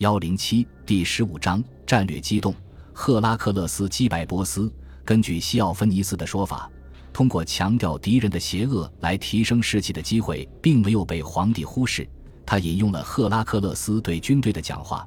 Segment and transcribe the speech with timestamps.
[0.00, 2.54] 幺零七第十五章战略机动。
[2.90, 4.72] 赫拉克勒斯击败波斯。
[5.04, 6.70] 根据西奥芬尼斯的说法，
[7.12, 12.08] 通过强调敌人的邪恶来提升士气的机会，并没有被皇帝忽视。
[12.46, 15.06] 他引用了赫拉克勒斯对军队的讲话，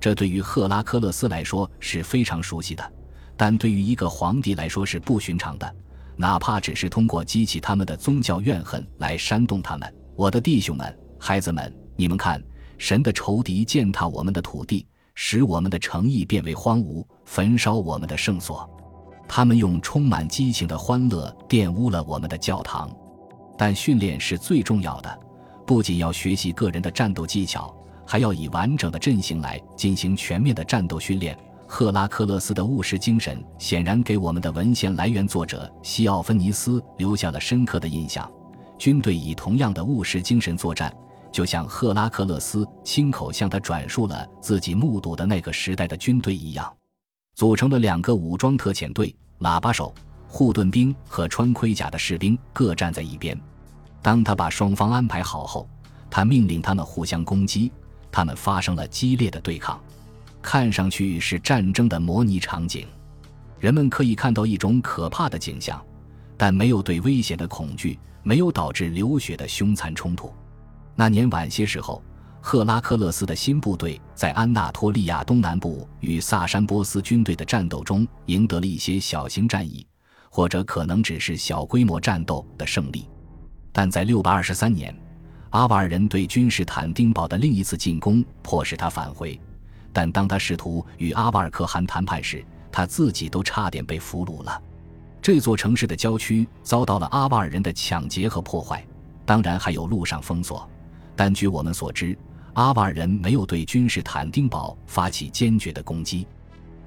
[0.00, 2.92] 这对于赫拉克勒斯来说是非常熟悉的，
[3.36, 5.72] 但对于一个皇帝来说是不寻常的。
[6.16, 12.42] 哪怕只是通过激起他们的宗教怨恨来煽动他们，我的弟兄们、孩子们，你们看，
[12.82, 18.68] 神的仇敌践踏我们的土地，使我们的诚意变为荒芜，焚烧我们的圣所。
[19.28, 22.90] 他们用充满激情的欢乐玷污了我们的教堂。
[23.56, 25.20] 但训练是最重要的，
[25.64, 27.72] 不仅要学习个人的战斗技巧，
[28.04, 31.38] 还要以完整的阵型来进行全面的战斗训练。
[31.68, 38.28] 赫拉克勒斯的务实精神显然给我们的文献来源作者西奥芬尼斯留下了深刻的印象。
[38.76, 40.92] 军队以同样的务实精神作战，
[41.32, 46.70] 就像赫拉克勒斯亲口向他转述了自己目睹的那个时代的军队一样，
[47.34, 49.94] 组成了两个武装特遣队：喇叭手、
[50.28, 53.36] 护盾兵和穿盔甲的士兵各站在一边。
[54.02, 55.66] 当他把双方安排好后，
[56.10, 57.72] 他命令他们互相攻击，
[58.10, 59.80] 他们发生了激烈的对抗。
[60.42, 62.86] 看上去是战争的模拟场景，
[63.58, 65.82] 人们可以看到一种可怕的景象，
[66.36, 70.30] 但没有对危险的恐惧，没有导致流血的凶残冲突。
[70.94, 72.02] 那年晚些时候，
[72.40, 79.86] 赫拉克勒斯的新部队在安纳托利亚东南部与萨珊波斯军队的战斗中赢得了一些小型战役，
[80.28, 83.08] 或者可能只是小规模战斗的胜利。
[83.72, 84.94] 但在六百二十三年，
[85.50, 89.40] 阿瓦尔人对君士坦丁堡的另一次进攻迫使他返回。
[89.92, 94.62] 但当他试图与阿瓦尔可汗谈判时，他自己都差点被俘虏了。
[95.20, 98.84] 这座城市的郊区遭到了阿瓦尔人的抢劫和破坏，
[99.24, 100.68] 当然还有路上封锁。
[101.14, 102.16] 但据我们所知，
[102.54, 106.26] 阿瓦尔人没有对君士坦丁堡发起坚决的攻击。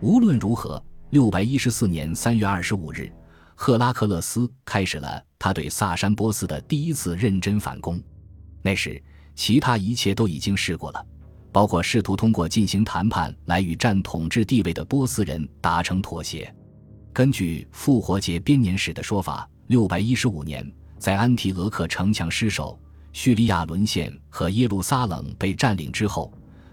[0.02, 3.12] 无论如何，六百一十四年三月二十五日，
[3.56, 8.02] 赫拉克勒斯开始了他对萨珊波斯的第一次认真反攻。
[8.62, 9.02] 那时，
[9.36, 11.06] 其他一切都已经试过了。
[11.52, 16.54] 包括试图通过进行谈判来与占统治地位的波斯人达成妥协。
[17.14, 22.78] 根据复活节编年史的说法，六百一十五年，在安提俄克城墙失守、
[23.16, 26.30] 叙利亚沦陷和耶路撒冷被占领之后，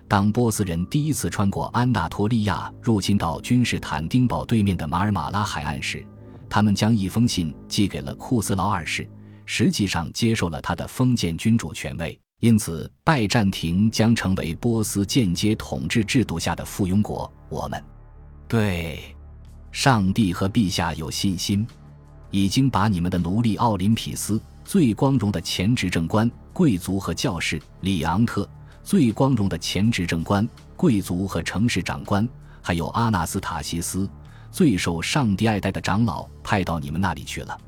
[0.09, 6.05] 当波斯人第一次穿过安纳托利亚入侵到君士坦丁堡对面的马尔马拉海岸时，
[6.51, 9.09] 他们将一封信寄给了库斯劳二世，
[9.47, 12.19] 实际上接受了他的封建君主权位。
[12.41, 17.33] 因此，拜占庭将成为波斯间接统治制度下的附庸国。
[17.49, 17.81] 我们
[18.49, 18.99] 对
[19.71, 21.65] 上帝和陛下有信心，
[22.33, 28.49] 已经把你们的奴隶奥林匹斯、最光荣的前执政官、贵族和教士里昂特、
[28.83, 32.27] 最光荣的前执政官、贵族和城市长官，
[32.61, 34.09] 还有阿纳斯塔西斯，
[34.51, 37.59] 最受上帝爱戴的长老，派到你们那里去了。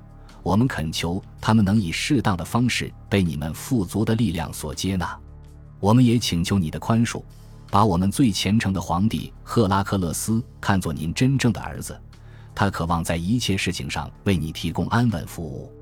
[0.43, 5.19] 我们恳求他们能以适当的方式被你们富足的力量所接纳。
[5.81, 7.22] 我们也请求你的宽恕，
[7.71, 11.99] 把我们最虔诚的皇帝赫拉克勒斯看作您真正的儿子。
[12.55, 15.72] 他渴望在一切事情上为你提供安稳服务。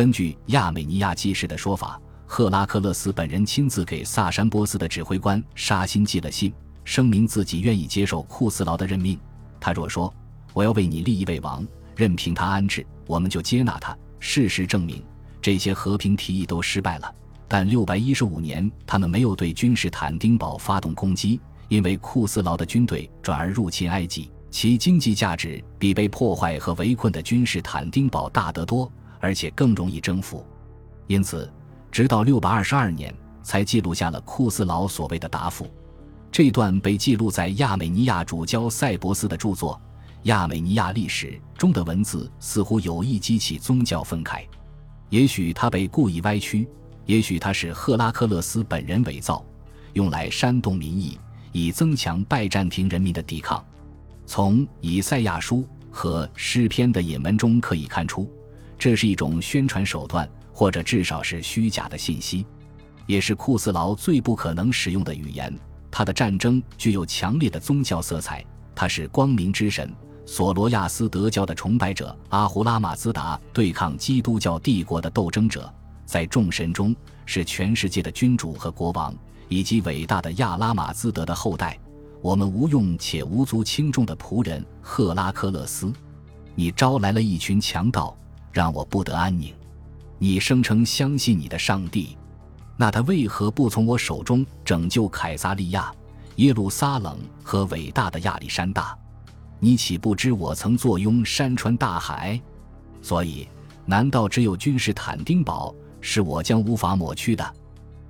[0.00, 6.50] 根据亚美尼亚记事的说法，赫拉克勒斯本人亲自给萨珊波斯的指挥官沙辛寄了信，
[6.84, 9.20] 声明自己愿意接受库斯劳的任命。
[9.60, 10.10] 他若说
[10.54, 11.62] ：“我要为你立一位王。”
[11.94, 13.94] 任凭他安置，我们就接纳他。
[14.18, 15.04] 事实证明，
[15.42, 17.14] 这些和平提议都失败了。
[17.46, 21.38] 但六百一十五年，他们没有对君士坦丁堡发动攻击，
[21.68, 30.44] 因为库斯劳的军队转而入侵埃及，其经济价值比被破坏和围困的君士坦丁堡大得多，而且更容易征服。
[31.06, 31.48] 因此，
[31.92, 35.70] 直到六百二十二年才记录下了库斯劳所谓的答复。
[36.32, 39.80] 这段被记录在亚美尼亚主教塞伯斯的著作。
[40.24, 44.42] 亚美尼亚历史中的文字似乎有意激起宗教愤慨，
[45.08, 46.68] 也许他被故意歪曲，
[47.06, 49.42] 也许他是赫拉克勒斯本人伪造，
[49.94, 51.18] 用来煽动民意，
[51.52, 53.64] 以增强拜占庭人民的抵抗。
[54.26, 58.30] 从以赛亚书和诗篇的引文中可以看出，
[58.80, 62.46] 这是一种宣传手段，或者至少是虚假的信息，
[63.06, 65.54] 也是库斯劳最不可能使用的语言。
[65.90, 68.42] 他的战争具有强烈的宗教色彩，
[68.74, 69.94] 他是光明之神。
[70.24, 75.70] 索罗亚斯德教的崇拜者阿胡拉马兹达对抗基督教帝国的斗争者，
[76.06, 76.96] 在众神中
[77.26, 79.14] 是全世界的君主和国王，
[79.50, 81.78] 以及伟大的亚拉马兹德的后代。
[82.22, 85.92] 我们无用且无足轻重的仆人赫拉克勒斯，
[86.54, 88.16] 你招来了一群强盗，
[88.52, 89.54] 让我不得安宁。
[90.18, 92.16] 你声称相信你的上帝，
[92.76, 95.92] 那他为何不从我手中拯救凯撒利亚，
[96.36, 98.96] 耶路撒冷和伟大的亚历山大。
[99.58, 102.40] 你岂不知我曾坐拥山川大海？
[103.02, 103.48] 所以，
[103.86, 107.54] 难道只有君士坦丁堡是我将无法抹去的？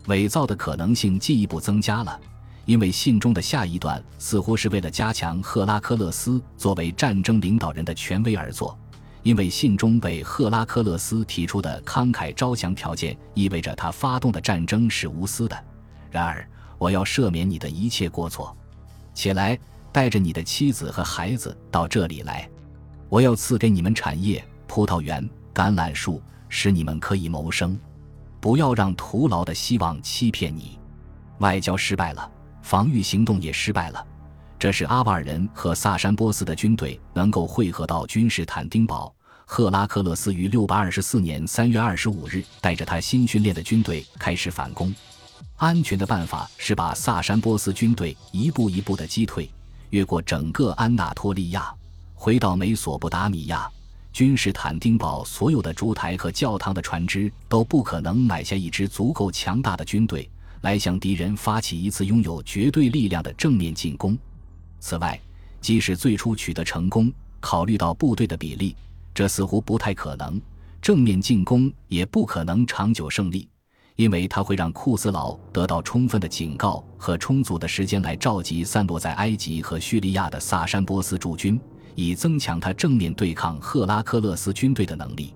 [0.07, 2.19] 伪造的可能性进一步增加了，
[2.65, 8.77] 因为信中的下一段似乎是为了加强赫拉克勒斯作为战争领导人的权威而作。
[9.23, 15.65] 因为信中为赫拉克勒斯提出的慷慨招降条件，意味着他发动的战争是无私的。
[16.11, 18.57] 然而，我要赦免你的一切过错，
[19.13, 19.59] 起来，
[19.93, 22.49] 带着你的妻子和孩子到这里来。
[23.09, 27.79] 我要赐给你们产业、葡萄园、橄榄树，使你们可以谋生。
[28.41, 30.79] 不要让徒劳的希望欺骗你。
[31.41, 32.31] 外交失败了，
[32.63, 34.07] 防御行动也失败了。
[34.61, 39.11] 这是阿瓦尔人和萨珊波斯的军队能够汇合到君士坦丁堡。
[39.47, 44.95] 赫拉克勒斯于六百二十四年三月二十五日带着他新训练的军队开始反攻。
[45.57, 49.51] 安全的办法是把萨珊波斯军队一步一步的击退，
[49.89, 51.73] 越过整个安纳托利亚，
[52.12, 53.67] 回到美索不达米亚。
[54.12, 60.29] 君士坦丁堡所有的烛台和教堂的船只都不可能买下一支足够强大的军队
[60.61, 64.19] 来向敌人发起一次拥有绝对力量的正面进攻。
[64.81, 65.21] 此外，
[65.61, 68.75] 即使最初取得成功，考虑到部队的比例，
[69.15, 70.41] 这似乎不太可能。
[70.82, 73.47] 正面进攻也不可能长久胜利，
[73.97, 81.61] 因为它会让库斯劳得到充分的警告和充足的时间来召集散落在埃及和叙利亚的萨珊波斯驻军，
[81.94, 85.35] 以增强他正面对抗赫拉克勒斯军队的能力。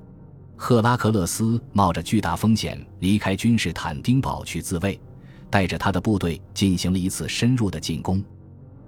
[0.57, 4.99] 赫拉克勒斯冒着巨大风险离开君士坦丁堡去自卫，
[5.51, 8.25] 带着他的部队进行了一次深入的进攻。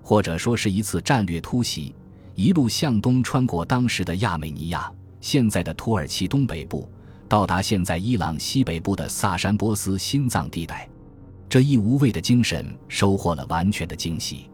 [0.06, 1.92] 或者说是一次战略突袭，
[2.36, 4.88] 一路向东穿过当时的亚美尼亚
[5.20, 6.88] （现在的土耳其东北部），
[7.28, 10.88] 到达现在伊朗西北部的萨珊波斯心脏地带。
[11.48, 14.48] 这一无畏的精神收获了完全的惊喜。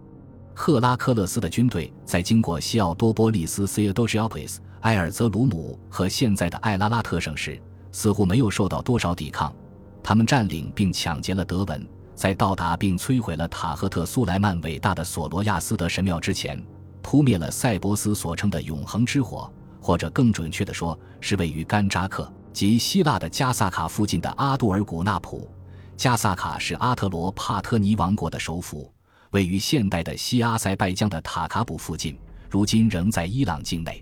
[0.54, 7.60] 赫拉克勒斯的军队在经过西奥多波利斯 （Theodosioplis）、埃尔泽鲁姆和现在的艾拉拉特省时，
[7.90, 9.55] 似乎没有受到多少抵抗。
[10.02, 11.87] 他们占领并抢劫了德文。
[12.22, 16.64] 在到达并摧毁了塔赫特苏莱曼伟大的索罗亚斯德神庙之前，
[17.02, 25.50] 扑灭了塞伯斯所称的永恒之火，或者更准确地说，是位于甘扎克及希腊的加萨卡附近的阿杜尔古纳普。
[25.96, 28.94] 加萨卡是阿特罗帕特尼王国的首府，
[29.32, 32.16] 位于现代的西阿塞拜疆的塔卡普附近，
[32.48, 34.00] 如今仍在伊朗境内。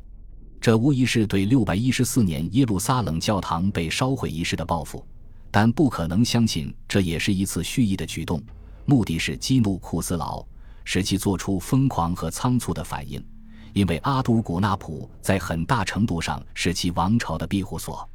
[0.61, 5.03] 这无疑是对六百一十四年耶路撒冷教堂被烧毁一事的报复。
[5.51, 8.43] 但不可能相信这也是一次蓄意的举动，
[8.85, 10.45] 目的是激怒库斯劳，
[10.85, 13.25] 使其做出疯狂和仓促的反应。
[13.73, 18.09] 因为阿都古纳普在很大程度上是其王朝的庇护所，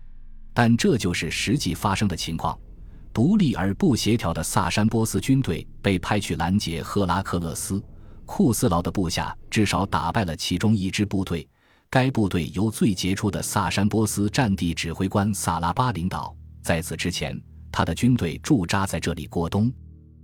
[0.53, 2.57] 但这就是实际发生的情况。
[3.13, 7.81] 独立而不协调的萨珊波斯军队被派去拦截赫拉克勒斯，
[8.25, 11.47] 库斯劳的部下至少打败了其中一支部队，
[11.89, 16.35] 该部队由最杰出的萨珊波斯战地指挥官萨拉巴领导。
[16.65, 17.39] 在此之前，
[17.71, 19.71] 他的军队驻扎在这里过冬。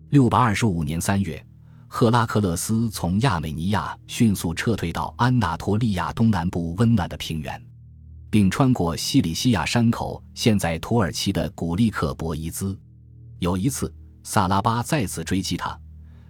[0.10, 1.46] 六百二十五年三月，
[1.88, 7.64] 赫拉克勒斯从亚美尼亚迅速撤退到安纳托利亚东南部温暖的平原，
[8.32, 12.76] 并穿过西里西亚山口，现在土耳其的古利克博伊兹。
[13.38, 13.94] 有一次，
[14.24, 15.80] 萨拉巴再次追击他，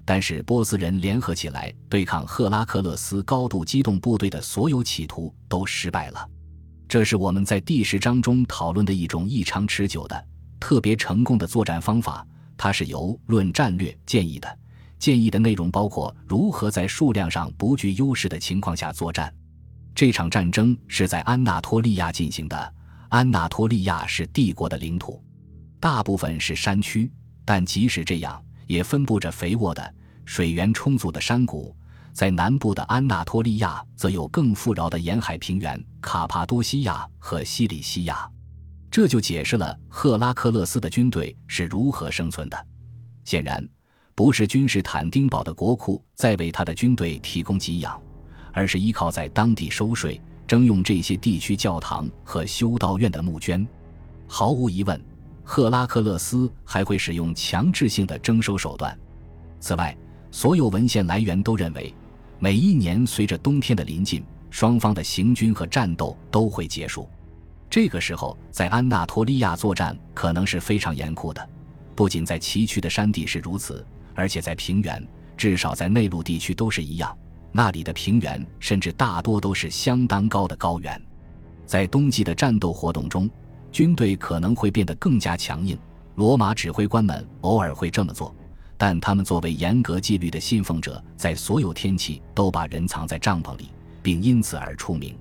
[0.03, 6.27] 但是波斯人联合起来对抗赫拉克勒斯高度机动部队的所有企图都失败了。
[6.91, 10.25] 这是我们在第十章中讨论的一种异常持久的、
[10.59, 12.27] 特别成功的作战方法。
[12.57, 14.59] 它是由《论战略》建议的。
[14.99, 19.33] 建议的内容包括如何在数量上不具优势的情况下作战。
[19.95, 22.73] 这场战争是在安纳托利亚进行的。
[23.07, 25.23] 安纳托利亚是帝国的领土，
[25.79, 27.09] 大部分是山区，
[27.45, 29.95] 但即使这样，也分布着肥沃的、
[30.25, 31.73] 水源充足的山谷。
[32.13, 38.29] 在南部的安纳托利亚，则有更富饶的沿海平原——卡帕多西亚和西里西亚。
[38.89, 42.67] 这就解释了赫拉克勒斯的军队是如何生存的。
[43.23, 43.65] 显然，
[44.13, 47.99] 不是君士坦丁堡的国库在为他的军队提供给养，
[48.51, 53.65] 而是依靠在当地收税、征用这些地区教堂和修道院的募捐。
[54.27, 55.01] 毫无疑问，
[55.43, 58.97] 赫拉克勒斯还会使用强制性的征收手段。
[59.61, 59.95] 此外，
[60.31, 61.93] 所有文献来源都认为。
[62.43, 67.07] 每一年，随着冬天的临近，双方的行军和战斗都会结束。
[67.69, 71.49] 这个时候，在安纳托利亚作战可能是非常严酷的。
[71.93, 75.07] 不仅在崎岖的山地是如此，而且在平原，
[75.37, 77.15] 至少在内陆地区都是一样。
[77.51, 80.99] 那里的平原甚至大多都是相当高的高原。
[81.67, 83.29] 在冬季的战斗活动中，
[83.71, 85.77] 军队可能会变得更加强硬。
[86.15, 88.35] 罗马指挥官们偶尔会这么做。
[88.83, 93.69] 但他们作为严格纪律的信奉者，在所有天气都把人藏在帐篷里，
[94.01, 95.15] 并因此而出名。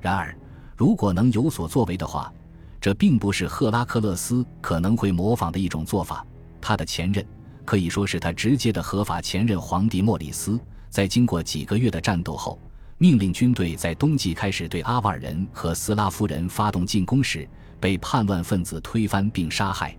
[0.00, 0.34] 然而，
[0.74, 2.32] 如果能有所作为的话，
[2.80, 6.26] 这并不是赫拉克勒斯可能会模仿的一种做法。
[6.58, 7.22] 他的前任，
[7.66, 12.58] 可以说是他直接的合法前任皇帝莫里斯，在经过几个月的战斗后。
[12.96, 17.46] 命令军队在冬季开始对阿瓦尔人和斯拉夫人发动进攻时，
[17.78, 19.94] 被叛乱分子推翻并杀害。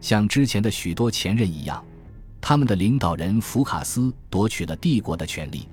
[0.00, 1.84] 像之前的许多前任一样，
[2.40, 5.68] 他们的领导人福卡斯夺取了帝国的权利，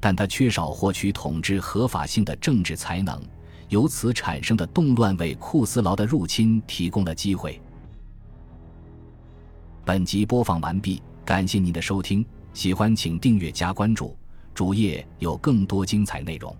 [0.00, 3.20] 但他缺少获取统治合法性的政治才能。
[3.68, 7.60] 由此产生的动乱为库斯劳的入侵提供了机会。
[9.84, 14.16] 本集播放完毕，感谢您的收听，喜欢请订阅加关注。
[14.54, 16.54] 主页有更多精彩内容。